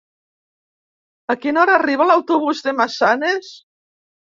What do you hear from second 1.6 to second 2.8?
hora arriba l'autobús de